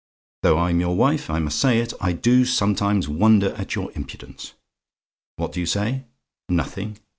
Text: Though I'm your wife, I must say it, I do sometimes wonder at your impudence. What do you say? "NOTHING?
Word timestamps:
Though 0.41 0.57
I'm 0.57 0.79
your 0.79 0.95
wife, 0.95 1.29
I 1.29 1.37
must 1.37 1.59
say 1.59 1.77
it, 1.77 1.93
I 2.01 2.11
do 2.11 2.43
sometimes 2.43 3.07
wonder 3.07 3.53
at 3.53 3.75
your 3.75 3.91
impudence. 3.91 4.55
What 5.35 5.51
do 5.51 5.59
you 5.59 5.67
say? 5.67 6.05
"NOTHING? 6.49 6.97